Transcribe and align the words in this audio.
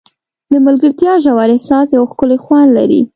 د 0.51 0.53
ملګرتیا 0.65 1.13
ژور 1.23 1.49
احساس 1.55 1.87
یو 1.97 2.03
ښکلی 2.11 2.37
خوند 2.43 2.69
لري. 2.77 3.01